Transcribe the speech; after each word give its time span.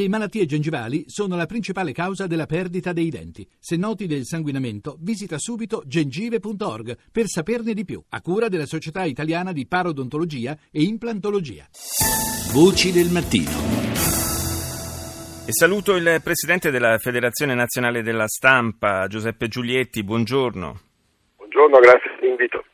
Le 0.00 0.08
malattie 0.08 0.46
gengivali 0.46 1.04
sono 1.08 1.36
la 1.36 1.44
principale 1.44 1.92
causa 1.92 2.26
della 2.26 2.46
perdita 2.46 2.94
dei 2.94 3.10
denti. 3.10 3.46
Se 3.58 3.76
noti 3.76 4.06
del 4.06 4.24
sanguinamento, 4.24 4.96
visita 4.98 5.36
subito 5.36 5.82
gengive.org 5.84 6.96
per 7.12 7.26
saperne 7.26 7.74
di 7.74 7.84
più, 7.84 8.02
a 8.08 8.22
cura 8.22 8.48
della 8.48 8.64
Società 8.64 9.04
Italiana 9.04 9.52
di 9.52 9.66
Parodontologia 9.66 10.56
e 10.72 10.84
Implantologia. 10.84 11.66
Voci 12.54 12.92
del 12.92 13.10
mattino. 13.10 13.50
E 15.44 15.52
saluto 15.52 15.94
il 15.96 16.22
presidente 16.24 16.70
della 16.70 16.96
Federazione 16.96 17.52
Nazionale 17.52 18.00
della 18.00 18.26
Stampa, 18.26 19.06
Giuseppe 19.06 19.48
Giulietti. 19.48 20.02
Buongiorno. 20.02 20.80
Buongiorno, 21.36 21.78
grazie 21.78 22.10
per 22.16 22.22
l'invito. 22.26 22.64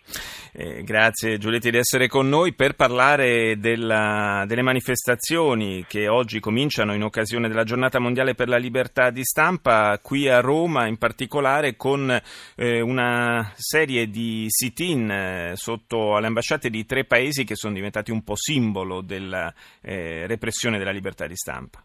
Eh, 0.59 0.83
grazie 0.85 1.37
Giulietti 1.37 1.71
di 1.71 1.77
essere 1.77 2.09
con 2.09 2.31
noi 2.31 2.55
per 2.55 2.77
parlare 2.77 3.59
della, 3.59 4.43
delle 4.47 4.63
manifestazioni 4.63 5.85
che 5.87 6.09
oggi 6.09 6.41
cominciano 6.41 6.95
in 6.95 7.03
occasione 7.03 7.49
della 7.49 7.65
giornata 7.65 7.99
mondiale 7.99 8.35
per 8.35 8.49
la 8.49 8.57
libertà 8.57 9.11
di 9.11 9.23
stampa 9.23 9.99
qui 10.01 10.31
a 10.31 10.41
Roma 10.41 10.87
in 10.87 10.97
particolare 10.97 11.77
con 11.77 12.11
eh, 12.55 12.81
una 12.81 13.53
serie 13.55 14.09
di 14.09 14.47
sit-in 14.49 15.11
eh, 15.11 15.53
sotto 15.57 16.17
alle 16.17 16.29
ambasciate 16.29 16.71
di 16.71 16.87
tre 16.87 17.05
paesi 17.05 17.45
che 17.45 17.55
sono 17.55 17.75
diventati 17.75 18.11
un 18.11 18.25
po' 18.25 18.35
simbolo 18.35 19.03
della 19.03 19.53
eh, 19.83 20.27
repressione 20.27 20.79
della 20.79 20.91
libertà 20.91 21.27
di 21.27 21.37
stampa. 21.37 21.85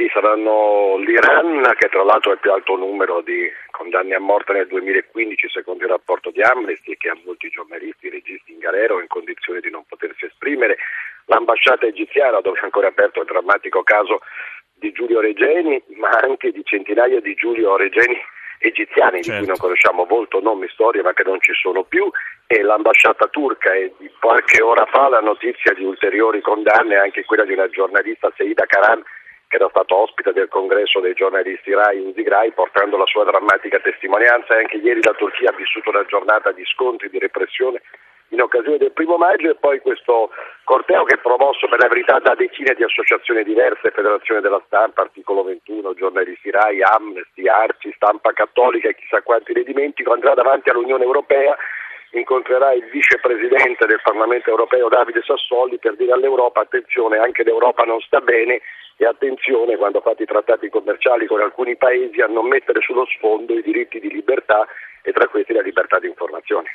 Sì, 0.00 0.08
saranno 0.14 0.96
l'Iran, 0.96 1.60
che 1.76 1.88
tra 1.90 2.02
l'altro 2.02 2.30
ha 2.30 2.32
il 2.32 2.40
più 2.40 2.50
alto 2.50 2.74
numero 2.74 3.20
di 3.20 3.50
condanne 3.70 4.14
a 4.14 4.18
morte 4.18 4.54
nel 4.54 4.66
2015 4.66 5.50
secondo 5.50 5.84
il 5.84 5.90
rapporto 5.90 6.30
di 6.30 6.40
Amnesty 6.40 6.96
che 6.96 7.10
ha 7.10 7.18
molti 7.22 7.50
giornalisti 7.50 8.08
registi 8.08 8.52
in 8.52 8.60
galera 8.60 8.94
o 8.94 9.00
in 9.00 9.08
condizioni 9.08 9.60
di 9.60 9.68
non 9.68 9.84
potersi 9.86 10.24
esprimere, 10.24 10.78
l'ambasciata 11.26 11.84
egiziana 11.84 12.40
dove 12.40 12.58
è 12.60 12.64
ancora 12.64 12.88
aperto 12.88 13.20
il 13.20 13.26
drammatico 13.26 13.82
caso 13.82 14.20
di 14.72 14.90
Giulio 14.92 15.20
Regeni, 15.20 15.82
ma 15.96 16.08
anche 16.08 16.50
di 16.50 16.64
centinaia 16.64 17.20
di 17.20 17.34
Giulio 17.34 17.76
Regeni 17.76 18.16
egiziani 18.56 19.20
certo. 19.22 19.32
di 19.32 19.36
cui 19.36 19.46
non 19.52 19.56
certo. 19.56 19.62
conosciamo 19.64 20.06
volto, 20.06 20.40
nome, 20.40 20.68
storia, 20.68 21.02
ma 21.02 21.12
che 21.12 21.24
non 21.24 21.42
ci 21.42 21.52
sono 21.52 21.82
più, 21.82 22.10
e 22.46 22.62
l'ambasciata 22.62 23.26
turca 23.26 23.74
e 23.74 23.92
di 23.98 24.10
qualche 24.18 24.62
ora 24.62 24.86
fa 24.86 25.10
la 25.10 25.20
notizia 25.20 25.74
di 25.74 25.84
ulteriori 25.84 26.40
condanne, 26.40 26.96
anche 26.96 27.22
quella 27.26 27.44
di 27.44 27.52
una 27.52 27.68
giornalista 27.68 28.32
Seida 28.34 28.64
Karan 28.64 29.02
che 29.50 29.56
era 29.56 29.68
stato 29.68 29.96
ospite 29.96 30.32
del 30.32 30.46
congresso 30.46 31.00
dei 31.00 31.12
giornalisti 31.12 31.74
RAI 31.74 32.00
in 32.00 32.14
Zigrai 32.14 32.52
portando 32.52 32.96
la 32.96 33.06
sua 33.06 33.24
drammatica 33.24 33.80
testimonianza. 33.80 34.54
Anche 34.54 34.76
ieri 34.76 35.02
la 35.02 35.12
Turchia 35.12 35.50
ha 35.50 35.56
vissuto 35.56 35.90
una 35.90 36.04
giornata 36.06 36.52
di 36.52 36.64
scontri, 36.66 37.10
di 37.10 37.18
repressione 37.18 37.82
in 38.28 38.40
occasione 38.40 38.78
del 38.78 38.92
primo 38.92 39.16
maggio 39.16 39.50
e 39.50 39.56
poi 39.56 39.80
questo 39.80 40.30
corteo 40.62 41.02
che 41.02 41.14
è 41.14 41.18
promosso 41.18 41.66
per 41.66 41.80
la 41.80 41.88
verità 41.88 42.20
da 42.20 42.36
decine 42.36 42.74
di 42.76 42.84
associazioni 42.84 43.42
diverse, 43.42 43.90
Federazione 43.90 44.40
della 44.40 44.62
Stampa, 44.66 45.02
Articolo 45.02 45.42
21, 45.42 45.94
giornalisti 45.94 46.52
RAI, 46.52 46.82
Amnesty, 46.82 47.48
Arci, 47.48 47.90
Stampa 47.96 48.32
Cattolica 48.32 48.88
e 48.88 48.94
chissà 48.94 49.20
quanti 49.22 49.52
ne 49.52 49.64
dimentico, 49.64 50.12
andrà 50.12 50.34
davanti 50.34 50.70
all'Unione 50.70 51.02
Europea 51.02 51.56
incontrerà 52.12 52.72
il 52.72 52.84
vicepresidente 52.90 53.86
del 53.86 54.00
Parlamento 54.02 54.50
europeo 54.50 54.88
Davide 54.88 55.22
Sassoli 55.22 55.78
per 55.78 55.96
dire 55.96 56.12
all'Europa 56.12 56.60
attenzione, 56.60 57.18
anche 57.18 57.44
l'Europa 57.44 57.84
non 57.84 58.00
sta 58.00 58.20
bene 58.20 58.60
e 59.00 59.06
attenzione 59.06 59.78
quando 59.78 60.02
fate 60.02 60.24
i 60.24 60.26
trattati 60.26 60.68
commerciali 60.68 61.26
con 61.26 61.40
alcuni 61.40 61.74
paesi 61.74 62.20
a 62.20 62.26
non 62.26 62.46
mettere 62.46 62.82
sullo 62.82 63.06
sfondo 63.06 63.54
i 63.54 63.62
diritti 63.62 63.98
di 63.98 64.10
libertà 64.10 64.66
e 65.00 65.10
tra 65.12 65.26
questi 65.26 65.54
la 65.54 65.62
libertà 65.62 65.98
di 65.98 66.06
informazione. 66.06 66.68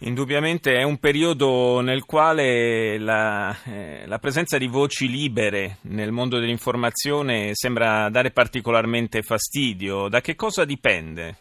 Indubbiamente 0.00 0.74
è 0.76 0.84
un 0.84 1.00
periodo 1.00 1.80
nel 1.80 2.04
quale 2.04 2.98
la, 3.00 3.50
eh, 3.66 4.06
la, 4.06 4.18
presenza 4.18 4.58
di 4.58 4.68
voci 4.68 5.08
libere 5.08 5.78
nel 5.90 6.12
mondo 6.12 6.38
dell'informazione 6.38 7.50
sembra 7.54 8.10
dare 8.10 8.30
particolarmente 8.30 9.22
fastidio. 9.22 10.06
Da 10.08 10.20
che 10.20 10.36
cosa 10.36 10.64
dipende? 10.64 11.34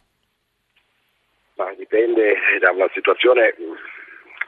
Ma 1.57 1.71
dipende 1.77 2.33
da 2.61 2.71
una 2.71 2.89
situazione 2.95 3.53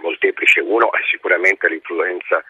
molteplice. 0.02 0.62
Uno 0.62 0.92
è 0.92 1.06
sicuramente 1.08 1.70
l'influenza 1.70 2.44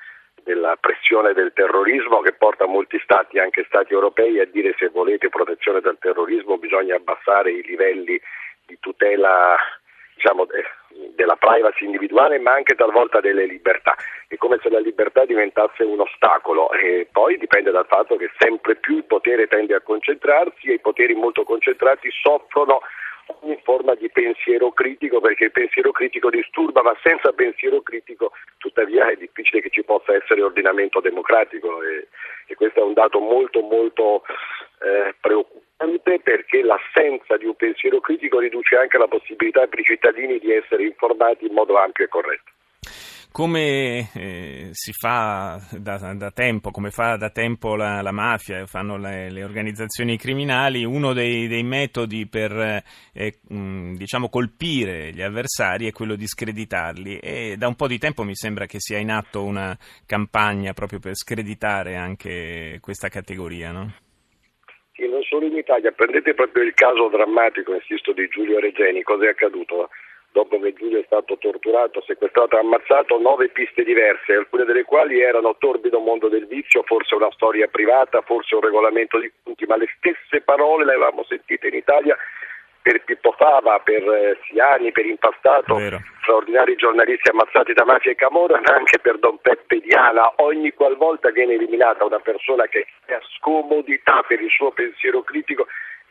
della 0.47 0.78
pressione 0.80 1.34
del 1.34 1.52
terrorismo 1.53 2.22
che 2.22 2.31
porta 2.31 2.66
molti 2.66 2.97
stati, 3.03 3.38
anche 3.38 3.66
stati 3.68 3.91
europei, 3.91 4.40
a 4.40 4.46
dire 4.46 4.74
se 4.78 4.88
volete 4.88 5.28
protezione 5.28 5.81
dal 5.81 5.97
terrorismo 6.00 6.58
bisogna 6.58 6.96
abbassare 6.96 7.52
i 7.52 7.62
livelli 7.63 8.18
di 8.66 8.78
tutela 8.80 9.57
diciamo, 10.16 10.47
della 11.16 11.36
privacy 11.36 11.84
individuale 11.84 12.40
ma 12.40 12.53
anche 12.53 12.75
talvolta 12.75 13.19
delle 13.19 13.46
libertà. 13.46 13.94
È 14.25 14.38
come 14.38 14.57
se 14.63 14.69
la 14.69 14.80
libertà 14.80 15.25
diventasse 15.25 15.84
un 15.84 16.00
ostacolo 16.00 16.72
e 16.72 17.09
poi 17.12 17.38
dipende 17.38 17.72
dal 17.72 17.86
fatto 17.86 18.16
che 18.16 18.31
sempre 18.38 18.75
più 18.75 18.96
il 18.96 19.03
potere 19.03 19.47
tende 19.47 19.75
a 19.75 19.81
concentrarsi 19.81 20.68
e 20.69 20.75
i 20.75 20.80
poteri 20.80 21.13
molto 21.13 21.44
concentrati 21.44 22.09
soffrono 22.09 22.80
ogni 23.47 23.59
forma 23.63 23.96
di 23.96 24.09
pensiero 24.09 24.72
critico 24.72 25.22
perché 25.22 25.46
il 25.46 25.52
pensiero 25.52 25.91
critico 25.91 26.30
disturba, 26.30 26.81
ma 26.81 26.96
senza 27.02 27.31
pensiero 27.31 27.81
critico 27.81 28.34
tuttavia 28.58 29.09
è 29.09 29.16
difficile 29.16 29.62
che 29.62 29.69
ci 29.69 29.84
possa 29.84 30.13
essere 30.13 30.41
ordinamento 30.41 31.00
democratico. 31.00 31.81
E, 31.81 32.07
e 32.47 32.56
questo 32.56 32.81
è 32.81 32.84
un 32.84 32.94
dato 32.94 33.19
molto 33.19 33.62
molto 33.62 34.24
eh, 34.81 35.16
preoccupante 35.19 36.19
perché 36.19 36.62
l'assenza 36.62 37.38
di 37.38 37.46
un 37.46 37.56
pensiero 37.56 38.00
critico 38.00 38.40
riduce 38.40 38.75
anche 38.75 38.97
la 38.97 39.07
possibilità 39.07 39.66
per 39.68 39.80
i 39.80 39.84
cittadini 39.84 40.40
di 40.40 40.52
essere 40.52 40.84
informati 40.84 41.46
in 41.46 41.53
modo 41.53 41.78
ampio 41.78 42.03
e 42.03 42.07
corretto 42.07 42.52
come 43.38 44.09
eh, 44.16 44.70
si 44.72 44.92
fa 44.94 45.59
da, 45.78 46.16
da, 46.16 46.31
tempo, 46.31 46.72
come 46.72 46.90
fa 46.90 47.18
da 47.18 47.30
tempo 47.30 47.75
la, 47.75 48.02
la 48.02 48.12
mafia, 48.12 48.66
fanno 48.66 48.98
le, 48.98 49.30
le, 49.30 49.44
organizzazioni 49.44 50.18
criminali, 50.18 50.84
uno 50.84 51.14
dei, 51.14 51.48
dei 51.48 51.62
metodi 51.62 52.28
per 52.28 52.52
eh, 53.14 53.34
mh, 53.48 53.94
diciamo 53.94 54.30
colpire 54.30 55.12
gli 55.12 55.22
avversari 55.22 55.86
è 55.86 55.92
quello 55.92 56.16
di 56.16 56.25
screditarli 56.25 57.20
e 57.20 57.58
da 57.59 57.68
un 57.68 57.75
po' 57.75 57.86
di 57.86 58.00
tempo 58.00 58.24
mi 58.24 58.34
sembra 58.34 58.66
che 58.66 58.80
sia 58.80 58.98
in 58.98 59.12
atto 59.12 59.44
una 59.44 59.78
campagna 60.08 60.74
proprio 60.74 60.98
per 60.98 61.16
screditare 61.16 61.96
anche 61.96 62.80
questa 62.81 63.08
categoria, 63.08 63.72
no? 63.72 63.94
Sì, 64.94 65.08
non 65.08 65.22
solo 65.22 65.46
in 65.46 65.56
Italia, 65.56 65.92
prendete 65.92 66.34
proprio 66.34 66.64
il 66.64 66.74
caso 66.74 67.08
drammatico, 67.09 67.75
insisto, 67.75 68.14
di 68.14 68.28
Giulio 68.30 68.58
Regeni, 68.58 69.04
cosa 69.04 69.25
è 69.25 69.30
accaduto? 69.30 69.90
Dopo 70.38 70.59
che 70.59 70.74
Giulio 70.74 71.00
è 71.00 71.03
stato 71.08 71.36
torturato, 71.40 72.00
sequestrato 72.06 72.58
e 72.58 72.59
ammazzato, 72.59 73.18
nove 73.18 73.50
piste 73.50 73.84
diverse, 73.84 74.34
alcune 74.34 74.66
delle 74.66 74.84
quali 74.84 75.20
erano 75.20 75.56
torbido 75.58 76.00
mondo 76.00 76.28
del 76.30 76.46
vizio, 76.46 76.84
forse 76.84 77.16
una 77.16 77.31
storia 77.31 77.68
privata, 77.68 78.22
forse 78.22 78.53
un 78.53 78.62
regolamento 78.62 79.20
di 79.20 79.31
punti, 79.42 79.66
ma 79.66 79.78
le 79.78 79.90
stesse 79.98 80.42
parole 80.42 80.86
le 80.86 80.94
avevamo 80.94 81.24
sentite 81.24 81.70
in 81.70 81.74
Italia 81.74 82.16
per 82.84 83.03
Pippo 83.03 83.31
Fava, 83.31 83.80
per 83.80 84.03
eh, 84.03 84.38
Siani, 84.46 84.92
per 84.92 85.08
Impastato, 85.08 85.75
straordinari 86.22 86.75
giornalisti 86.75 87.31
ammazzati 87.31 87.74
da 87.74 87.84
mafia 87.84 88.12
e 88.12 88.16
camorra, 88.16 88.62
ma 88.64 88.75
anche 88.75 89.00
per 89.00 89.18
Don 89.18 89.40
Peppe 89.42 89.80
Diana. 89.80 90.34
Ogni 90.38 90.72
qualvolta 90.72 91.31
viene 91.31 91.56
eliminata 91.56 92.06
una 92.06 92.19
persona 92.19 92.68
che 92.68 92.86
ha 93.08 93.19
scomodità 93.40 94.24
per 94.28 94.40
il 94.40 94.52
suo 94.52 94.69
pensiero 94.69 95.24
critico, 95.24 95.66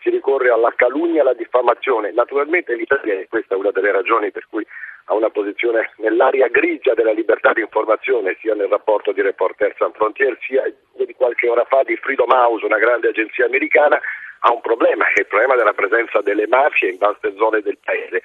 si 0.06 0.10
ricorre 0.10 0.50
alla 0.50 0.72
calunnia 0.76 1.18
e 1.18 1.20
alla 1.22 1.34
diffamazione. 1.34 2.12
Naturalmente 2.12 2.76
l'Italia, 2.76 3.14
e 3.14 3.26
questa 3.28 3.56
è 3.56 3.58
una 3.58 3.72
delle 3.72 3.90
ragioni 3.90 4.30
per 4.30 4.46
cui 4.48 4.64
ha 5.06 5.14
una 5.14 5.30
posizione 5.30 5.90
nell'area 5.96 6.46
grigia 6.46 6.94
della 6.94 7.10
libertà 7.10 7.52
di 7.52 7.60
informazione, 7.60 8.36
sia 8.40 8.54
nel 8.54 8.68
rapporto 8.68 9.10
di 9.10 9.20
Reporter 9.20 9.74
Sans 9.76 9.94
Frontier, 9.96 10.38
sia 10.46 10.62
di 10.94 11.14
qualche 11.14 11.48
ora 11.48 11.64
fa 11.64 11.82
di 11.82 11.96
Freedom 11.96 12.30
House, 12.30 12.64
una 12.64 12.78
grande 12.78 13.08
agenzia 13.08 13.46
americana, 13.46 14.00
ha 14.40 14.52
un 14.52 14.60
problema, 14.60 15.04
che 15.06 15.14
è 15.14 15.20
il 15.20 15.26
problema 15.26 15.56
della 15.56 15.74
presenza 15.74 16.20
delle 16.20 16.46
mafie 16.46 16.90
in 16.90 16.98
vaste 16.98 17.34
zone 17.36 17.60
del 17.62 17.78
paese. 17.82 18.22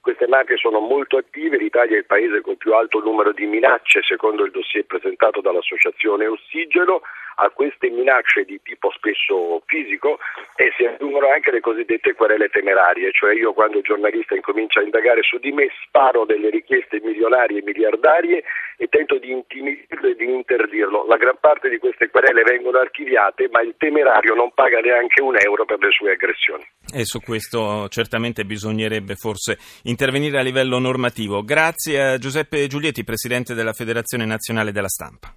Queste 0.00 0.28
mafie 0.28 0.56
sono 0.56 0.78
molto 0.78 1.16
attive, 1.16 1.56
l'Italia 1.56 1.96
è 1.96 1.98
il 1.98 2.06
paese 2.06 2.42
con 2.42 2.56
più 2.56 2.74
alto 2.74 3.00
numero 3.00 3.32
di 3.32 3.46
minacce, 3.46 4.02
secondo 4.02 4.44
il 4.44 4.52
dossier 4.52 4.84
presentato 4.84 5.40
dall'associazione 5.40 6.26
Ossigeno, 6.26 7.02
a 7.36 7.50
queste 7.50 7.90
minacce 7.90 8.44
di 8.44 8.60
tipo 8.62 8.90
spesso 8.90 9.62
fisico 9.66 10.18
e 10.56 10.72
si 10.76 10.84
aggiungono 10.84 11.30
anche 11.30 11.50
le 11.50 11.60
cosiddette 11.60 12.14
querele 12.14 12.48
temerarie, 12.48 13.10
cioè 13.12 13.34
io 13.34 13.52
quando 13.52 13.78
il 13.78 13.84
giornalista 13.84 14.34
incomincia 14.34 14.80
a 14.80 14.84
indagare 14.84 15.22
su 15.22 15.38
di 15.38 15.52
me 15.52 15.68
sparo 15.86 16.24
delle 16.24 16.50
richieste 16.50 17.00
milionarie 17.02 17.58
e 17.58 17.62
miliardarie 17.62 18.44
e 18.76 18.86
tento 18.88 19.18
di 19.18 19.30
intimidirlo 19.30 20.08
e 20.08 20.14
di 20.14 20.24
interdirlo. 20.24 21.06
La 21.06 21.16
gran 21.16 21.36
parte 21.40 21.68
di 21.68 21.78
queste 21.78 22.08
querele 22.10 22.42
vengono 22.42 22.78
archiviate 22.78 23.48
ma 23.50 23.60
il 23.62 23.74
temerario 23.76 24.34
non 24.34 24.52
paga 24.54 24.80
neanche 24.80 25.20
un 25.20 25.36
euro 25.38 25.64
per 25.64 25.78
le 25.80 25.90
sue 25.90 26.12
aggressioni. 26.12 26.64
E 26.92 27.04
su 27.04 27.20
questo 27.20 27.88
certamente 27.88 28.44
bisognerebbe 28.44 29.14
forse 29.14 29.58
intervenire 29.84 30.38
a 30.38 30.42
livello 30.42 30.78
normativo. 30.78 31.42
Grazie 31.42 32.00
a 32.00 32.18
Giuseppe 32.18 32.66
Giulietti, 32.66 33.04
Presidente 33.04 33.54
della 33.54 33.72
Federazione 33.72 34.24
Nazionale 34.24 34.72
della 34.72 34.88
Stampa. 34.88 35.34